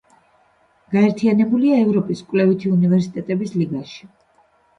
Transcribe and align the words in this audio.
გაერთიანებულია 0.95 1.77
ევროპის 1.81 2.25
კვლევითი 2.33 2.73
უნივერსიტეტების 2.79 3.55
ლიგაში. 3.61 4.11